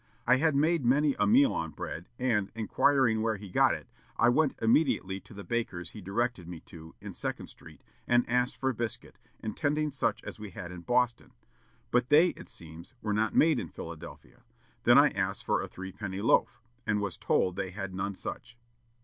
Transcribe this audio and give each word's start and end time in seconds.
I 0.25 0.37
had 0.37 0.55
made 0.55 0.83
many 0.83 1.15
a 1.19 1.27
meal 1.27 1.53
on 1.53 1.69
bread, 1.73 2.09
and, 2.17 2.51
inquiring 2.55 3.21
where 3.21 3.35
he 3.37 3.49
got 3.49 3.75
it, 3.75 3.87
I 4.17 4.29
went 4.29 4.57
immediately 4.59 5.19
to 5.19 5.33
the 5.35 5.43
baker's 5.43 5.91
he 5.91 6.01
directed 6.01 6.47
me 6.47 6.59
to, 6.61 6.95
in 6.99 7.13
Second 7.13 7.45
Street, 7.49 7.83
and 8.07 8.27
asked 8.27 8.57
for 8.57 8.73
biscuit, 8.73 9.19
intending 9.41 9.91
such 9.91 10.23
as 10.23 10.39
we 10.39 10.49
had 10.49 10.71
in 10.71 10.81
Boston; 10.81 11.33
but 11.91 12.09
they, 12.09 12.29
it 12.29 12.49
seems, 12.49 12.95
were 13.03 13.13
not 13.13 13.35
made 13.35 13.59
in 13.59 13.69
Philadelphia. 13.69 14.41
Then 14.85 14.97
I 14.97 15.09
asked 15.09 15.45
for 15.45 15.61
a 15.61 15.67
threepenny 15.67 16.23
loaf, 16.23 16.59
and 16.87 16.99
was 16.99 17.15
told 17.15 17.55
they 17.55 17.69
had 17.69 17.93
none 17.93 18.15
such. 18.15 18.57